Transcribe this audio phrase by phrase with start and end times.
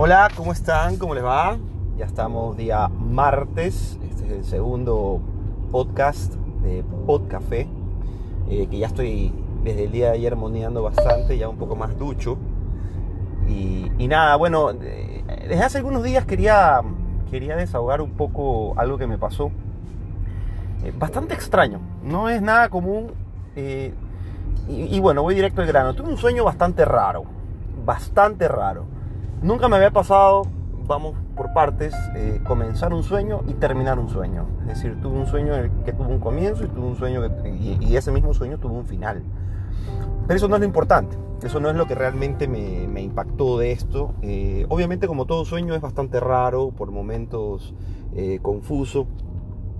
[0.00, 0.96] Hola, ¿cómo están?
[0.96, 1.58] ¿Cómo les va?
[1.96, 3.98] Ya estamos día martes.
[4.08, 5.20] Este es el segundo
[5.72, 7.66] podcast de Podcafé.
[8.48, 9.32] Eh, que ya estoy
[9.64, 12.38] desde el día de ayer moneando bastante, ya un poco más ducho.
[13.48, 16.80] Y, nada, bueno, eh, desde hace algunos días quería,
[17.28, 19.50] quería desahogar un poco algo que me pasó.
[20.84, 23.10] Eh, bastante extraño, no es nada común.
[23.56, 23.92] y,
[24.68, 25.92] y bueno, voy directo al grano.
[25.94, 27.24] Tuve un sueño bastante raro,
[27.84, 28.96] bastante raro.
[29.40, 30.42] Nunca me había pasado,
[30.86, 34.46] vamos por partes, eh, comenzar un sueño y terminar un sueño.
[34.62, 35.52] Es decir, tuve un sueño
[35.84, 38.74] que tuvo un comienzo y tuve un sueño que, y, y ese mismo sueño tuvo
[38.74, 39.22] un final.
[40.26, 43.58] Pero eso no es lo importante, eso no es lo que realmente me, me impactó
[43.58, 44.14] de esto.
[44.22, 47.74] Eh, obviamente como todo sueño es bastante raro, por momentos
[48.14, 49.06] eh, confuso.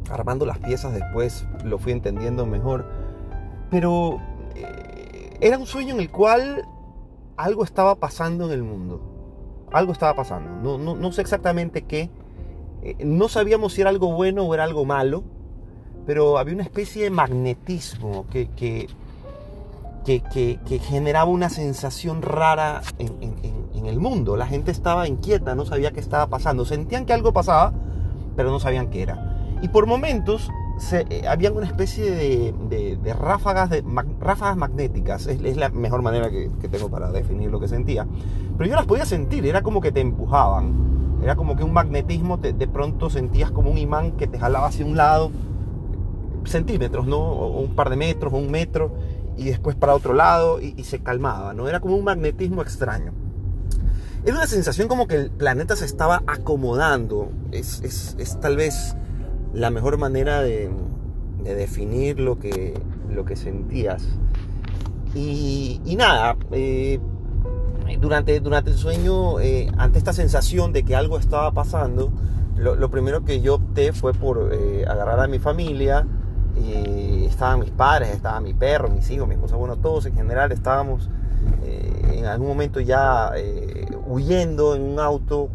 [0.09, 2.87] Armando las piezas después lo fui entendiendo mejor.
[3.71, 4.21] Pero
[4.55, 6.65] eh, era un sueño en el cual
[7.37, 9.08] algo estaba pasando en el mundo.
[9.73, 10.51] Algo estaba pasando.
[10.63, 12.11] No, no, no sé exactamente qué.
[12.83, 15.23] Eh, no sabíamos si era algo bueno o era algo malo.
[16.07, 18.89] Pero había una especie de magnetismo que, que,
[20.07, 20.23] que,
[20.67, 24.37] que- generaba una sensación rara en- en- en el mundo.
[24.37, 26.65] La gente estaba inquieta, no sabía qué estaba pasando.
[26.65, 27.73] Sentían que algo pasaba,
[28.37, 29.37] pero no sabían qué era.
[29.61, 34.57] Y por momentos se, eh, había una especie de, de- de ráfagas, de mag- ráfagas
[34.57, 35.27] magnéticas.
[35.27, 38.07] Es, es la mejor manera que, que tengo para definir lo que sentía.
[38.57, 41.19] Pero yo las podía sentir, era como que te empujaban.
[41.23, 44.69] Era como que un magnetismo, te- de pronto sentías como un imán que te jalaba
[44.69, 45.31] hacia un lado,
[46.45, 47.19] centímetros, ¿no?
[47.19, 48.93] O un par de metros, o un metro,
[49.37, 51.69] y después para otro lado, y, y se calmaba, ¿no?
[51.69, 53.13] Era como un magnetismo extraño.
[54.25, 57.31] Era una sensación como que el planeta se estaba acomodando.
[57.53, 58.97] Es, es- es tal vez
[59.55, 60.71] la mejor manera de,
[61.43, 62.75] de definir lo que,
[63.11, 64.07] lo que sentías.
[65.15, 67.01] Y, nada, eh,
[68.01, 72.13] durante, durante el sueño, eh, ante esta sensación de que algo estaba pasando,
[72.57, 76.07] lo, primero que yo opté fue por eh, agarrar a mi familia.
[76.57, 81.09] estaban mis padres, estaba mi perro, mis hijos, mi esposa, bueno, todos en general estábamos
[81.63, 83.33] en algún momento ya
[84.07, 85.51] huyendo en un auto.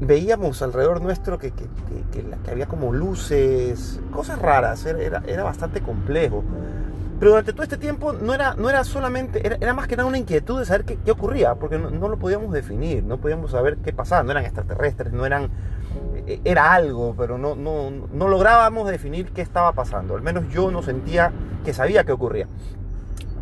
[0.00, 1.66] Veíamos alrededor nuestro que, que-
[2.12, 6.42] que- que había como luces, cosas raras, era, era- era bastante complejo.
[7.18, 10.08] Pero durante todo este tiempo no era, no era solamente, era, era más que nada
[10.08, 13.50] una inquietud de saber qué, qué ocurría, porque no, no lo podíamos definir, no podíamos
[13.50, 15.50] saber qué pasaba, no eran extraterrestres, no eran,
[16.26, 20.70] eh, era algo, pero no, no, no lográbamos definir qué estaba pasando, al menos yo
[20.70, 21.30] no sentía
[21.62, 22.48] que sabía qué ocurría.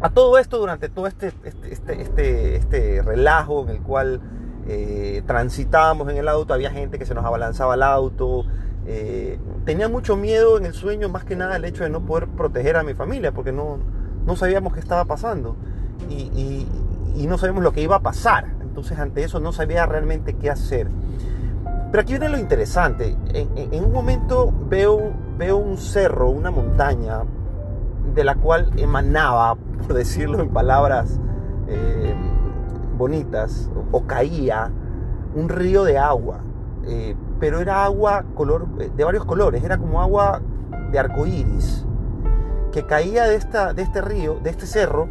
[0.00, 4.20] A todo esto, durante todo este, este, este, este, este relajo en el cual
[4.68, 8.44] eh, transitábamos en el auto, había gente que se nos abalanzaba al auto.
[8.86, 12.28] eh, tenía mucho miedo en el sueño, más que nada el hecho de no poder
[12.28, 13.78] proteger a mi familia, porque no,
[14.26, 15.56] no sabíamos qué estaba pasando
[16.08, 16.66] y,
[17.26, 18.46] no sabíamos lo que iba a pasar.
[18.62, 20.88] Entonces, ante eso, no sabía realmente qué hacer.
[21.90, 23.16] Pero aquí viene lo interesante.
[23.34, 27.24] En un momento veo, veo un cerro, una montaña,
[28.14, 31.18] de la cual emanaba, por decirlo en palabras
[31.68, 32.14] eh,
[32.98, 34.70] bonitas, o, caía
[35.34, 36.40] un río de agua.
[36.86, 40.42] Eh, pero era agua color, eh, de varios colores, era como agua
[40.90, 41.84] de arcoíris,
[42.72, 45.08] que caía de, esta, de este río, de este cerro,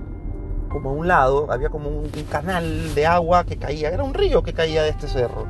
[0.69, 4.43] como a un lado, había como un, canal de agua que caía, era un río
[4.43, 5.45] que caía de este cerro.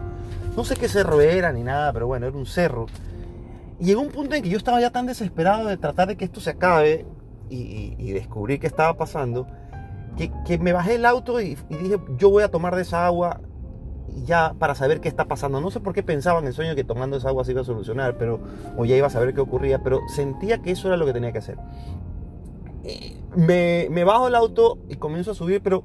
[0.55, 2.85] No sé qué cerro era ni nada, pero bueno, era un cerro.
[3.79, 6.25] Y llegó un punto en que yo estaba ya tan desesperado de tratar de que
[6.25, 7.05] esto se acabe
[7.49, 9.47] y, y- y descubrir qué estaba pasando,
[10.17, 13.05] que, que me bajé el auto y, y dije, yo voy a tomar de esa
[13.05, 13.41] agua
[14.25, 15.61] ya para saber qué está pasando.
[15.61, 17.65] No sé por qué pensaba en el sueño que tomando esa agua se iba a
[17.65, 18.39] solucionar, pero,
[18.77, 21.31] o ya iba a saber qué ocurría, pero sentía que eso era lo que tenía
[21.31, 21.57] que hacer.
[22.83, 25.83] Eh, Me, me bajo el auto y comienzo a subir, pero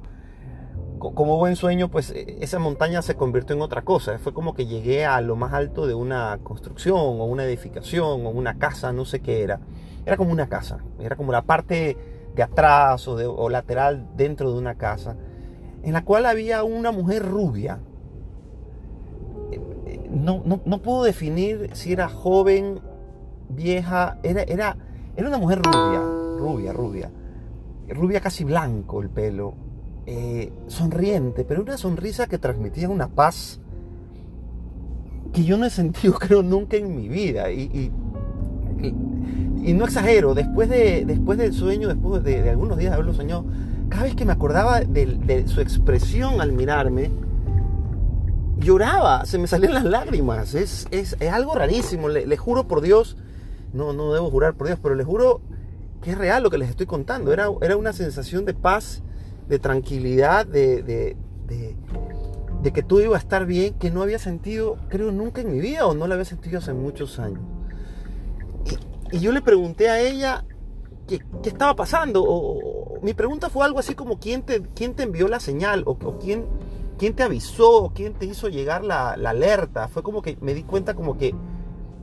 [0.99, 4.17] co- como buen sueño, pues eh, esa montaña se convirtió en otra cosa.
[4.19, 8.29] Fue como que llegué a lo más alto de una construcción o una edificación o
[8.29, 9.59] una casa, no sé qué era.
[10.05, 11.97] Era como una casa, era como la parte
[12.35, 15.15] de atrás o, lateral dentro de una casa,
[15.83, 17.79] en la cual había una mujer rubia.
[20.09, 22.79] No, no, no puedo definir si era joven,
[23.49, 24.77] vieja, era, era,
[25.15, 26.01] era una mujer rubia,
[26.37, 27.11] rubia, rubia,
[27.89, 29.55] rubia casi blanco el pelo,
[30.05, 33.59] eh, sonriente, pero una sonrisa que transmitía una paz
[35.33, 37.51] que yo no he sentido, creo, nunca en mi vida.
[37.51, 37.91] Y-
[39.63, 43.45] y no exagero, después, de, después del sueño, después de, algunos días de haberlo soñado,
[43.89, 47.11] cada vez que me acordaba de, su expresión al mirarme,
[48.57, 50.53] lloraba, se me salían las lágrimas.
[50.53, 53.17] Es, es, es algo rarísimo, le, le juro por Dios,
[53.71, 55.41] no, no debo jurar por Dios, pero le juro
[56.01, 57.31] que es real lo que les estoy contando.
[57.31, 59.01] Era, era una sensación de paz,
[59.47, 61.15] de tranquilidad, de, de,
[61.47, 61.75] de,
[62.61, 65.59] de que todo iba a estar bien, que no había sentido, creo, nunca en mi
[65.59, 67.41] vida o no la había sentido hace muchos años.
[69.13, 70.43] Y, yo le pregunté a ella
[71.07, 72.23] qué, qué estaba pasando.
[72.25, 75.83] O, mi pregunta fue algo así como, ¿quién te, quién te envió la señal?
[75.85, 76.45] ¿O, quién,
[76.97, 77.91] quién te avisó?
[77.93, 79.87] ¿Quién te hizo llegar la, la alerta?
[79.87, 81.33] Fue como que me di cuenta como que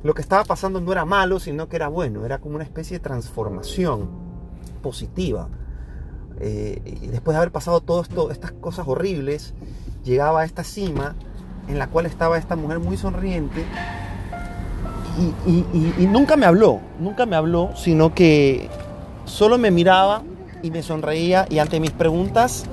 [0.02, 2.24] lo que estaba pasando no era malo, sino que era bueno.
[2.24, 4.08] Era como una especie de transformación
[4.82, 5.48] positiva.
[6.38, 9.54] Eh, después de haber pasado todas estas cosas horribles,
[10.04, 11.14] llegaba a esta cima
[11.68, 13.64] en la cual estaba esta mujer muy sonriente
[15.46, 18.68] y, nunca me habló, nunca me habló, sino que
[19.24, 20.22] solo me miraba
[20.62, 22.64] y me sonreía y ante mis preguntas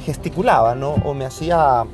[0.00, 0.94] gesticulaba, ¿no?
[1.04, 1.84] O me hacía,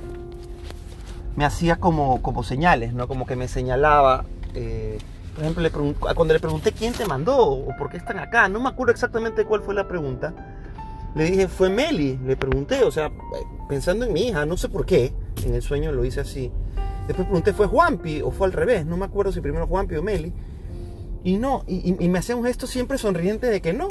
[1.36, 3.08] me hacía como, como señales, ¿no?
[3.08, 4.24] Como que me señalaba.
[4.54, 4.98] Eh,
[5.34, 8.70] por ejemplo, cuando le pregunté quién te mandó o por qué están acá, no me
[8.70, 10.32] acuerdo exactamente cuál fue la pregunta,
[11.14, 13.10] le dije, fue Meli, le pregunté, o sea,
[13.68, 15.12] pensando en mi hija, no sé por qué,
[15.44, 16.50] en el sueño lo hice así.
[17.06, 18.84] Después pregunté, ¿fue Juanpi o fue al revés?
[18.84, 20.32] No me acuerdo si primero Juanpi o Meli.
[21.24, 23.88] Y no, y, me hacía un gesto siempre sonriente de que no.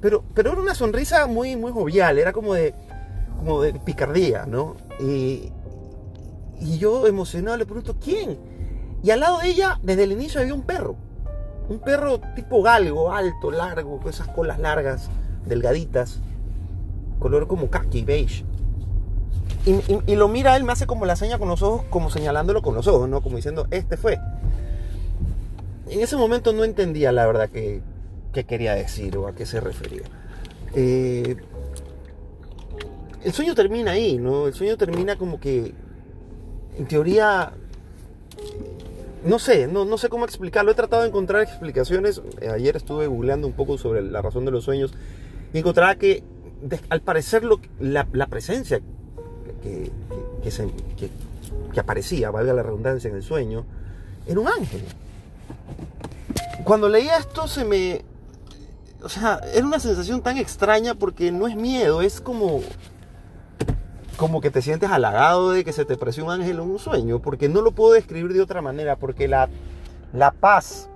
[0.00, 2.74] Pero, pero era una sonrisa muy, muy jovial, era como de,
[3.38, 4.76] como de picardía, ¿no?
[5.00, 5.50] Y,
[6.60, 8.38] y yo emocionado le pregunto, ¿quién?
[9.02, 10.96] Y al lado de ella, desde el inicio había un perro.
[11.68, 15.10] Un perro tipo galgo, alto, largo, con esas colas largas,
[15.46, 16.20] delgaditas
[17.18, 18.44] color como khaki, beige.
[19.66, 22.76] Y, lo mira él, me hace como la seña con los ojos, como señalándolo con
[22.76, 23.20] los ojos, ¿no?
[23.20, 24.20] Como diciendo, este fue.
[25.88, 27.82] En ese momento no entendía la verdad que,
[28.46, 30.02] quería decir o a qué se refería.
[30.74, 31.36] Eh,
[33.24, 34.46] el sueño termina ahí, ¿no?
[34.46, 35.74] El sueño termina como que,
[36.78, 37.52] en teoría,
[39.24, 40.70] no sé, no, no sé cómo explicarlo.
[40.70, 42.22] He tratado de encontrar explicaciones.
[42.54, 44.94] Ayer estuve googleando un poco sobre la razón de los sueños
[45.52, 46.22] y encontraba que
[46.88, 47.42] al parecer
[47.80, 48.80] la, presencia
[49.66, 51.10] que,
[51.72, 53.64] que, aparecía, valga la redundancia, en el sueño,
[54.26, 54.82] era un ángel.
[56.64, 58.02] Cuando leía esto se me...
[59.02, 62.60] O sea, era una sensación tan extraña porque no es miedo, es como...
[64.16, 67.20] Como que te sientes halagado de que se te apareció un ángel en un sueño,
[67.20, 69.50] porque no lo puedo describir de otra manera, porque la,
[70.14, 70.88] la paz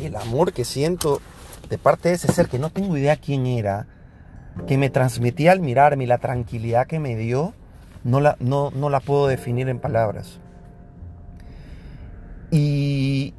[0.00, 1.20] y el amor que siento
[1.68, 3.86] de parte de ese ser que no tengo idea quién era,
[4.66, 7.54] que me transmitía al mirarme la tranquilidad que me dio,
[8.04, 10.40] no la, no, la puedo definir en palabras.
[12.50, 13.34] Y,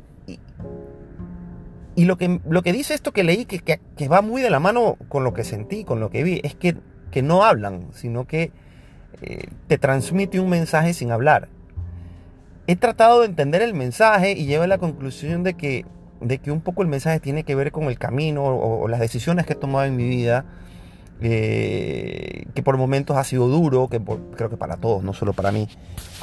[1.96, 4.60] y, lo, que, lo que dice esto que leí, que, que, va muy de la
[4.60, 6.78] mano con lo que sentí, con lo que vi, es que,
[7.12, 8.52] que no hablan, sino que
[9.22, 11.50] eh, te transmite un mensaje sin hablar.
[12.68, 15.86] He tratado de entender el mensaje y llevo a la conclusión de que,
[16.22, 19.00] de que un poco el mensaje tiene que ver con el camino o, o las
[19.00, 20.46] decisiones que he tomado en mi vida
[21.22, 24.02] eh, que por momentos ha sido duro, que
[24.36, 25.68] creo que para todos, no solo para mí,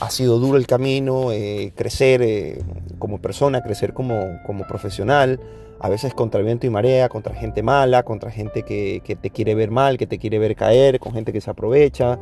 [0.01, 2.63] ha sido duro el camino, eh, crecer eh,
[2.99, 5.41] como persona, crecer como, como profesional,
[5.81, 9.55] a veces contra viento y marea, contra gente mala, contra gente que, que, te quiere
[9.55, 12.19] ver mal, que te quiere ver caer, con gente que se aprovecha.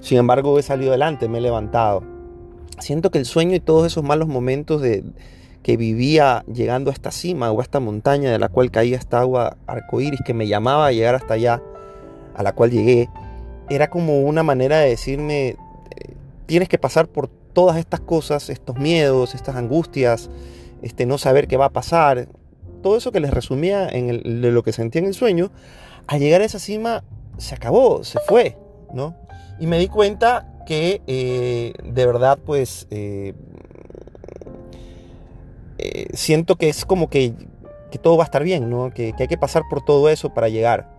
[0.00, 2.04] Sin embargo, he salido adelante, me he levantado.
[2.78, 5.02] Siento que el sueño y todos esos malos momentos de,
[5.66, 9.18] que vivía llegando a esta cima o a esta montaña de la cual caía esta
[9.18, 11.60] agua arcoíris que me llamaba a llegar hasta allá,
[12.36, 13.08] a la cual llegué,
[13.68, 15.56] era como una manera de decirme, eh,
[16.46, 20.30] tienes que pasar por todas estas cosas, estos miedos, estas angustias,
[20.82, 22.28] este no saber qué va a pasar,
[22.82, 25.50] todo eso que les resumía en de lo que sentía en el sueño,
[26.06, 27.02] al llegar a esa cima
[27.38, 28.56] se acabó, se fue,
[28.92, 29.16] ¿no?
[29.58, 33.34] Y me di cuenta que eh, de verdad pues eh,
[36.12, 37.34] siento que es como que,
[37.90, 38.90] que, todo va a estar bien, ¿no?
[38.90, 40.95] Que hay que pasar por todo eso para llegar.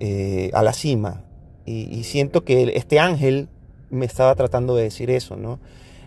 [0.00, 1.22] Eh, a la cima.
[1.66, 3.48] Y, siento que este ángel
[3.88, 5.60] me estaba tratando de decir eso, ¿no?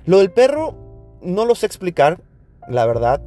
[0.06, 0.76] Lo del perro
[1.22, 2.20] no lo sé explicar,
[2.68, 3.22] la verdad.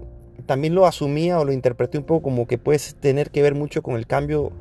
[0.46, 3.82] También lo asumía o lo interpreté un poco como que puede tener que ver mucho
[3.82, 4.52] con el cambio,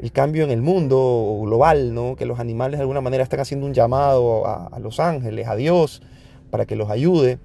[0.00, 2.16] el cambio en el mundo global, ¿no?
[2.16, 5.54] Que los animales de alguna manera están haciendo un llamado a, a los ángeles, a
[5.54, 6.02] Dios,
[6.50, 7.38] para que los ayude.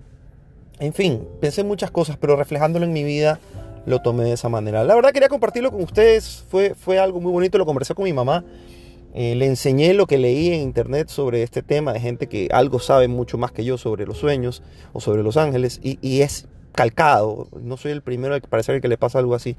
[0.80, 3.40] En fin, pensé muchas cosas, pero reflejándolo en mi vida,
[3.90, 4.84] lo tomé de esa manera.
[4.84, 8.14] La verdad quería compartirlo con ustedes, fue, fue algo muy bonito, lo conversé con mi
[8.14, 8.46] mamá,
[9.16, 12.80] eh, le enseñé lo que leí en internet sobre este tema de gente que algo
[12.80, 14.62] sabe mucho más que yo sobre los sueños
[14.94, 18.98] o sobre los ángeles y, es calcado, no soy el primero que parece que le
[18.98, 19.58] pasa algo así.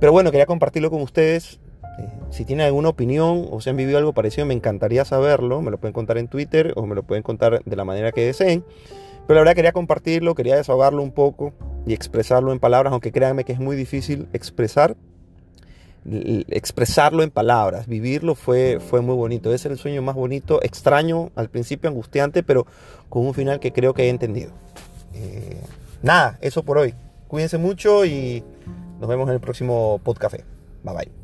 [0.00, 1.60] Pero bueno, quería compartirlo con ustedes.
[2.00, 5.62] Eh, si tienen alguna opinión o si han vivido algo parecido, me encantaría saberlo.
[5.62, 8.26] Me lo pueden contar en Twitter o me lo pueden contar de la manera que
[8.26, 8.64] deseen.
[9.30, 11.52] Pero la verdad quería compartirlo, quería desahogarlo un poco
[11.86, 14.96] y expresarlo en palabras, aunque créanme que es muy difícil expresar
[16.48, 19.54] expresarlo en palabras, vivirlo fue, fue muy bonito.
[19.54, 22.66] Ese era el sueño más bonito, extraño, al principio angustiante, pero
[23.08, 24.50] con un final que creo que he entendido.
[25.14, 25.60] Eh,
[26.02, 26.92] nada, eso por hoy.
[27.28, 28.42] Cuídense mucho y
[28.98, 30.38] nos vemos en el próximo podcast.
[30.82, 31.19] Bye bye.